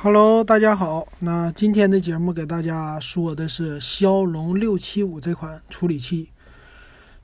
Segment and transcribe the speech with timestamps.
[0.00, 1.08] Hello，大家好。
[1.18, 6.28] 那今天的节目给大家说的是骁龙六七五这款处理器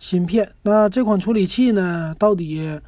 [0.01, 0.51] 芯片。
[0.63, 2.81] 那这款处理器呢，到底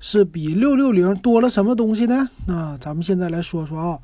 [0.00, 2.28] 是比六六零多了什么东西呢？
[2.48, 3.98] 那咱们现在来说说啊。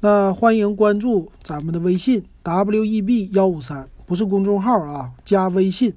[0.00, 5.92] 那欢迎关注咱们的微信 w e b 幺五三，不是公众号啊，加微信，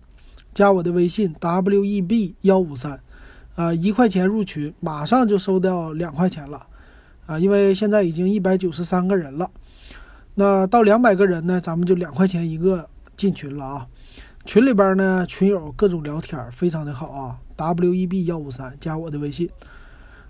[0.54, 3.00] 加我的微信 w e b 幺五三，
[3.56, 6.68] 啊，一块钱入群，马上就收到两块钱了。
[7.26, 9.50] 啊，因为现在已经一百九十三个人了，
[10.36, 13.88] 那到两百个人呢，咱们就两块钱一个进群了啊。
[14.46, 17.40] 群里边呢，群友各种聊天，非常的好啊。
[17.56, 19.50] W E B 幺五三加我的微信。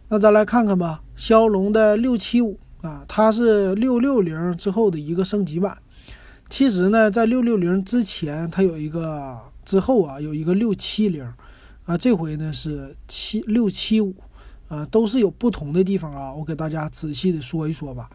[0.10, 5.76] 那咱来看看吧，骁龙的六七五啊，它是六六零之后的一个升级版。
[6.50, 11.26] 其实呢，在六六零之前，它有一个之后啊，有一个六七零
[11.86, 14.14] 啊，这回呢是七六七五。
[14.74, 18.10] 啊，都是有不同的地方啊，我给大家仔细的说一说吧。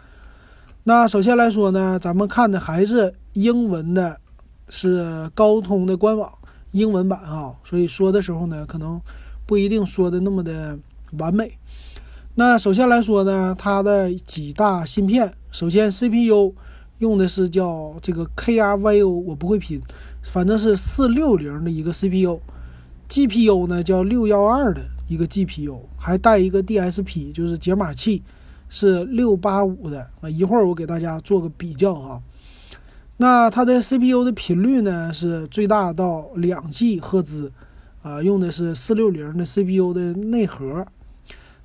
[0.85, 4.19] 那首先来说呢，咱们看的还是英文的，
[4.69, 6.33] 是高通的官网
[6.73, 9.01] 英文版啊，所以说的时候呢，可能
[9.47, 10.79] 不一定说的那么的
[11.19, 11.59] 完美。
[12.35, 16.55] 那首先来说呢，它的几大芯片，首先 CPU
[16.99, 19.81] 用的是叫这个 Kryo，我不会拼，
[20.23, 24.83] 反正是四六零的一个 CPU，GPU 呢叫六幺二的。
[25.09, 28.23] 一个 GPU 还带一个 DSP，就是解码器，
[28.69, 30.31] 是六八五的啊。
[30.31, 32.23] 一会儿我给大家做个比较哈。
[33.17, 37.51] 那它的 CPU 的频率呢是最大到两 G 赫兹
[38.03, 40.87] 啊，用的是四六零的 CPU 的内核。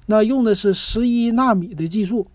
[0.07, 2.25] 那用的是十一纳米的技术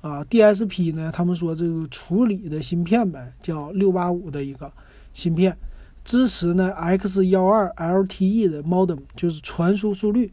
[0.00, 4.72] 啊，DSP 呢，他们说这个处理的芯片呗，叫六八五的一个
[5.12, 5.56] 芯片，
[6.04, 10.32] 支持呢 X 幺二 LTE 的 modem，就是传输速率。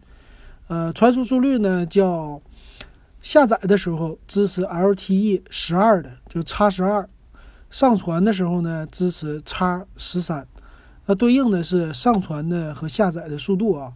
[0.67, 2.41] 呃，传输速率呢叫
[3.21, 7.05] 下载的时候支持 LTE 十二的，就 x 十二；
[7.69, 10.47] 上传的时候呢支持 x 十三。
[11.05, 13.93] 那对应的是上传的和下载的速度啊。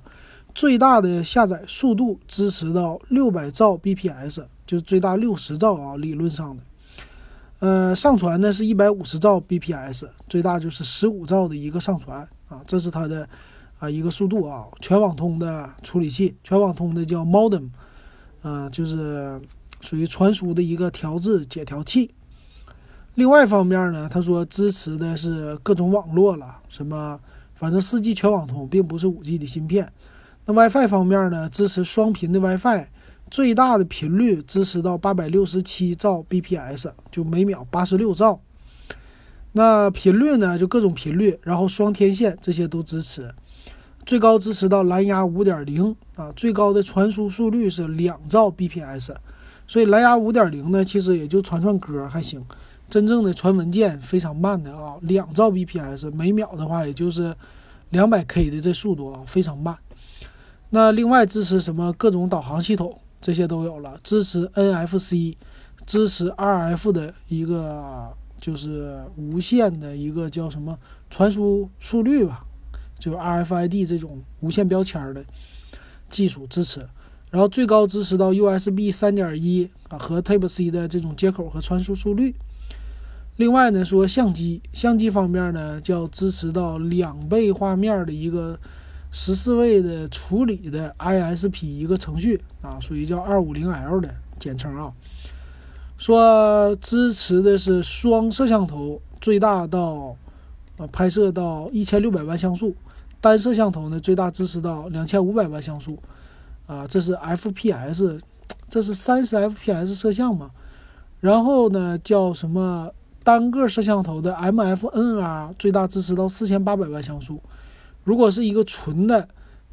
[0.54, 6.64] 最大的下载速度支持到六百兆 bps，就是最大六十兆啊，理论上的。
[7.60, 13.28] 呃，上传呢是一百五十兆 bps，最大就是十五兆的一个上传啊，这是它的。
[13.80, 17.70] 啊，一个速度啊，全网通的处理器，全网通的叫 modem，
[18.44, 19.40] 嗯，就是
[19.82, 22.12] 属于传输的一个调制解调器。
[23.16, 27.20] 另外方面呢，他说支持的是各种网络了，什么
[27.56, 29.92] 反正四 G 全网通，并不是五 G 的芯片。
[30.46, 32.88] 那 WiFi 方面呢，支持双频的 WiFi，
[33.30, 38.42] 最大的频率支持到八百六十七兆 bps，就每秒八十六兆。
[39.52, 43.34] 那频率呢，就各种频率，然后双天线这些都支持。
[44.10, 49.14] 最高支持到蓝牙五点零啊，最高的传输速率是两兆 bps，
[49.68, 52.44] 所以蓝牙五点零呢，其实也就传传歌还行，
[52.90, 57.36] 真正的传文件非常慢的啊，两兆 bps 每秒的话，也就是
[57.92, 59.78] 两百 k 的这速度啊，非常慢。
[60.72, 65.36] 那另外支持什么各种导航系统，这些都有了，支持 NFC，
[65.86, 70.76] 支持 RF 的一个就是无线的一个叫什么
[71.12, 72.44] 传输速率吧。
[73.00, 75.24] 就是 RFID 这种无线标签的
[76.10, 76.88] 技术支持，
[77.32, 82.36] 然后最高支持到 USB 三点一啊和 Type C 的这种接口和传输速率。
[83.38, 88.60] 另外呢，说相机，相机方面呢，叫支持到两倍画面的一个
[89.12, 94.92] 十四位的处理的 ISP 一个程序啊，属于叫二五零 L 的简称啊。
[95.98, 100.18] 说支持的是双摄像头，最大到
[100.80, 102.76] 啊拍摄到一千六百万像素。
[103.22, 106.02] 单摄像头呢，最大支持到两千五百万像素，
[106.66, 108.18] 啊，这是 FPS，
[108.70, 110.52] 这是三十 FPS 摄像嘛？
[111.20, 112.90] 然后呢，叫什么
[113.22, 117.42] 单个摄像头的 MFNR 最大支持到四千八百万像素。
[118.06, 119.28] 如果是一个纯的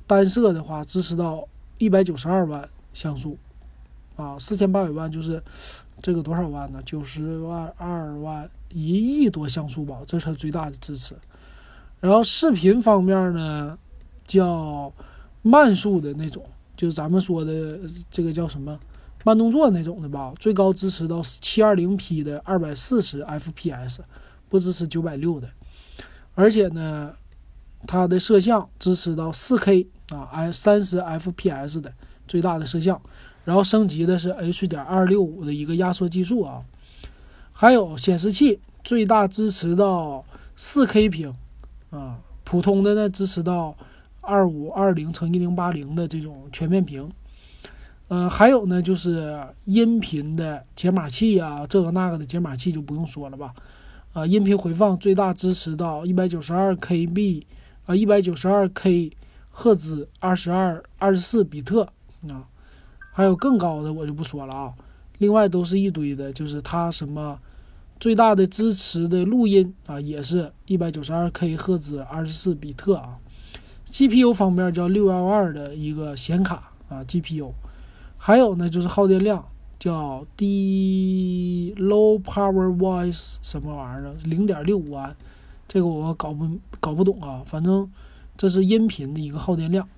[0.09, 1.47] 单摄的话，支持到
[1.79, 3.39] 一百九十二万像素，
[4.17, 5.41] 啊，四千八百万就是
[6.03, 6.81] 这个多少万呢？
[6.85, 11.15] 九十万、二万、一亿多像素吧，这是最大的支持。
[12.01, 13.77] 然后视频方面呢，
[14.27, 14.93] 叫
[15.43, 16.45] 慢速的那种，
[16.77, 18.79] 就是咱们说的这个叫什么
[19.25, 20.33] 慢动作那种的吧。
[20.39, 24.01] 最高支持到七二零 P 的二百四十 FPS，
[24.49, 25.49] 不支持九百六的。
[26.35, 27.15] 而且呢，
[27.87, 31.93] 它的摄像支持到四 K 啊，i 三十 FPS 的
[32.29, 33.01] 最大的摄像。
[33.47, 36.61] 然后升级的是 H 点二六五的一个压缩技术啊。
[37.55, 40.23] 还有显示器最大支持到
[40.55, 41.35] 四 K 屏。
[41.91, 43.75] 啊，普通的呢支持到
[44.21, 47.09] 二五二零乘一零八零的这种全面屏，
[48.09, 53.55] 呃，还有呢，就是音频的解码器啊，这个那个的解码器就不用说了吧。
[54.13, 57.45] 啊，音频回放最大支持到一百九十二 KB，
[57.87, 59.13] 啊，一百九十二 K
[59.49, 61.83] 赫兹，二十二二十四比特
[62.29, 62.45] 啊，
[63.17, 64.75] 还有更高的我就不说了啊。
[65.17, 67.41] 另外都是一堆的，就是它什么
[67.99, 73.17] 最大的支持的录音啊，也是一百九十二 K 赫兹，二十四比特啊。
[73.91, 77.53] GPU 方面叫六幺二的一个显卡啊，GPU。
[78.19, 79.43] 还有呢，就是耗电量
[79.79, 85.17] 叫低 low power voice 什么玩意儿零点六五安，
[85.67, 86.47] 这个我搞不
[86.81, 87.43] 搞不懂啊。
[87.47, 87.91] 反正
[88.37, 89.89] 这是音频的一个耗电量，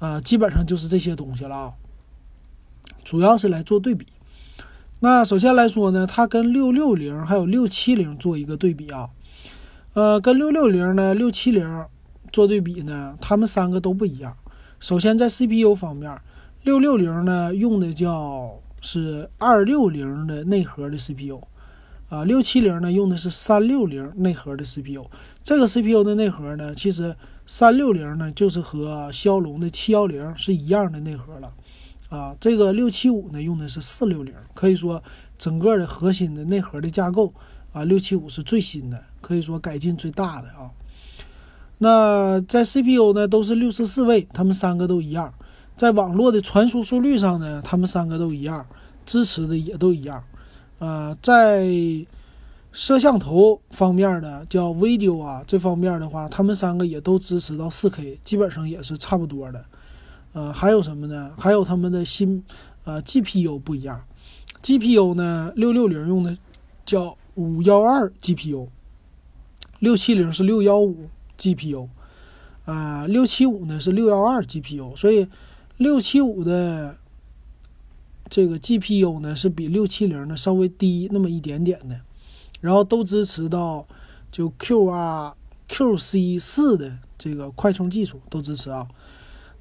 [0.00, 1.72] 啊，基本上就是这些东西了啊。
[3.04, 4.06] 主要是来做对比。
[5.00, 9.10] 那首先来说呢，它跟六六零还有六七零做一个对比啊。
[9.94, 11.86] 呃，跟六六零呢、六七零
[12.32, 14.36] 做对比呢，它们三个都不一样。
[14.80, 16.16] 首先在 CPU 方面。
[16.64, 21.40] 六六零呢，用的叫是二六零的内核的 CPU，
[22.08, 25.04] 啊，六七零呢用的是三六零内核的 CPU。
[25.42, 27.16] 这个 CPU 的内核呢，其实
[27.46, 31.52] 三六零呢就是和骁龙的七幺零是一样的内核了，
[32.12, 35.02] 啊，这个六七五呢用的是四六零，可以说
[35.38, 37.32] 整个的核心的内核的架构
[37.72, 40.70] 啊，六七五是最新的，可以说改进最大的啊。
[41.78, 45.32] 那在 CPU 呢都是六十四位，它们三个都一样。
[45.74, 48.66] 在网络的传输速率上呢，他们三个都一样，
[49.06, 50.22] 支持的也都一样。
[50.80, 51.66] 呃，在
[52.72, 59.64] 摄像头方面呢，叫 video 啊这方面的话，他们三个也都支持到 4K，基本上也是差不多的。
[60.32, 61.32] 呃，还有什么呢？
[61.38, 62.42] 还有他们的新
[62.84, 64.04] 呃 GPU 不一样
[64.62, 66.36] ，GPU 呢，六六零用的
[66.84, 68.68] 叫五幺二 GPU，
[69.78, 71.08] 六七零是六幺五
[71.38, 71.88] GPU，
[72.64, 75.28] 啊，六七五呢是六幺二 GPU，所以。
[75.78, 76.96] 六七五的
[78.28, 81.98] 这个 GPU 呢，是比六七零呢稍微低那么一点点的，
[82.60, 83.84] 然后都支持到
[84.30, 85.32] 就 QR
[85.68, 88.86] QC 四的这个快充技术都支持啊。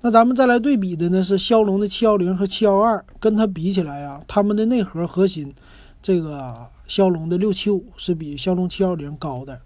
[0.04, 5.54] 那咱们再来对比的呢是骁龙的七幺零和七幺二，跟它比起来啊，它们的内核核心
[6.02, 9.62] 这个骁龙的六七五是比骁龙七幺零高的，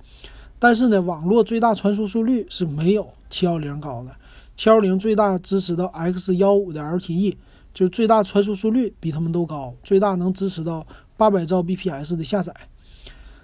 [0.60, 4.12] 但是呢，网络最大传输速率是没有七幺零高的。
[4.58, 7.36] 七幺零最大支持到 X 幺五的 LTE，
[7.74, 10.86] 就是最大传输速率比他们都高，最大能支持到
[11.16, 12.54] 八百兆 bps 的下载。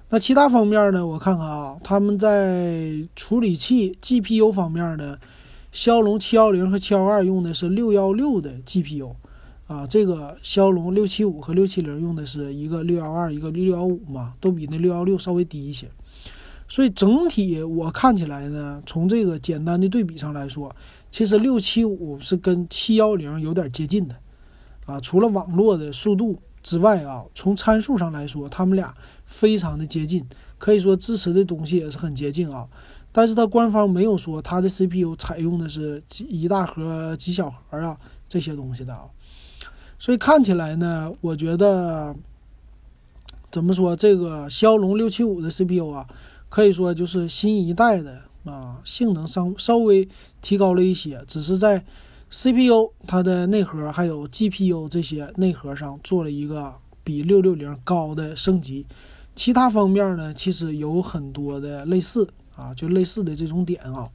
[0.10, 1.06] 那其他方面呢？
[1.06, 5.18] 我看看啊，他们在处理器 GPU 方面呢，
[5.72, 9.16] 骁龙七幺零和七幺二用的是六幺六的 GPU，
[9.68, 15.90] 啊，这个骁龙六七五和六七零用的是一个六幺二，一个六幺五嘛，都比那六幺六稍微低一些。
[16.68, 20.74] 所以整体我看起来呢，从这个简单的对比上来说。
[21.10, 24.16] 其实六七五是跟七幺零有点接近的，
[24.86, 28.94] 啊，除了网络的速度之外啊，从参数上来说，他们俩
[29.26, 30.26] 非常的接近，
[30.58, 32.68] 可以说支持的东西也是很接近啊。
[33.12, 37.98] 但是它官方没有说它的 CPU 采用的是几一大核几小核啊
[38.28, 39.06] 这些东西的啊。
[40.00, 42.16] 所以看起来呢，我觉得
[43.52, 46.08] 怎么说这个骁龙六七五的 CPU 啊，
[46.50, 48.22] 可以说就是新一代的。
[48.44, 50.10] 啊，性能稍稍微
[50.42, 51.86] 提高了一些，只是在
[52.32, 56.74] CPU 它的内核还有 GPU 这些内核上做了一个
[57.04, 58.88] 比六六零高的升级。
[59.36, 64.10] 其他方面呢，其实有很多的类似啊，就类似的这种点啊。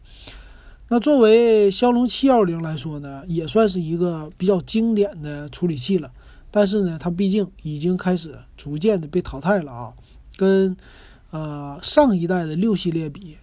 [0.88, 6.10] 那作为骁龙七幺零来说呢，也算是一个比较经典的处理器了。
[6.50, 9.92] 但是呢，它毕竟已经开始逐渐的被淘汰了啊，
[10.36, 10.76] 跟
[11.30, 13.36] 呃上一代的六系列比。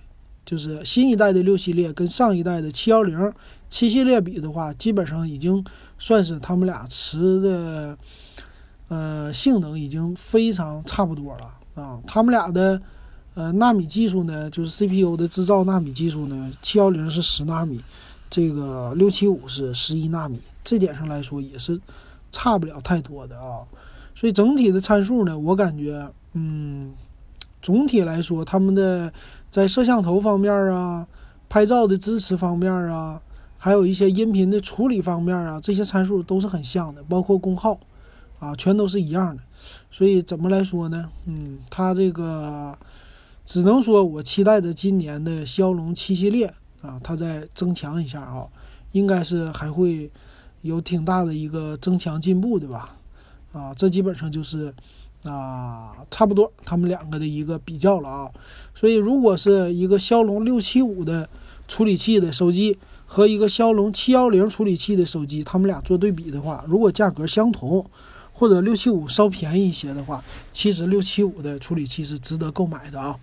[0.45, 3.33] 就是新一代的六系列跟上一代的七幺零
[3.69, 5.63] 七系列比的话，基本上已经
[5.97, 7.97] 算是他们俩持的，
[8.89, 11.97] 呃，性能已经非常差不多了啊。
[12.05, 12.81] 他们俩的
[13.35, 17.81] 呃纳米技术呢，就是 CPU 的制造纳米技术呢，七幺零是十纳米，
[18.29, 21.79] 这个六七五是十一纳米，这点上来说也是
[22.31, 23.61] 差不了太多的啊。
[24.15, 26.93] 所以整体的参数呢，我感觉，嗯，
[27.61, 29.11] 总体来说他们的。
[29.53, 31.05] 在摄像头方面啊，
[31.47, 33.21] 拍照的支持方面啊，
[33.59, 37.77] 还有一些音频的处理方面啊，这些参数都是很像的，包括功耗，
[38.39, 39.43] 啊，全都是一样的。
[39.91, 41.07] 所以怎么来说呢？
[41.27, 42.75] 嗯，它这个
[43.45, 48.47] 只能说我期待着今年的骁龙七系列啊，它再增强一下啊，
[48.91, 50.11] 应该是还会
[50.61, 52.95] 有挺大的一个增强进步的吧？
[53.51, 54.73] 啊，这基本上就是。
[55.25, 58.31] 啊，差不多，他们两个的一个比较了啊，
[58.75, 61.29] 所以如果是一个骁龙六七五的
[61.65, 67.85] 处理器的手机和一个骁龙七幺零处理器的手机，他们俩做对比的话，如果价格相同，
[68.43, 70.21] 或者六七五稍便宜一些的话，
[70.51, 73.17] 其实六七五的处理器是值得购买的啊。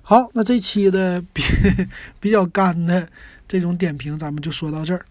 [0.00, 1.42] 好，那这期的比
[2.20, 3.08] 比较干的
[3.48, 5.04] 这种点评，咱们就说到这儿。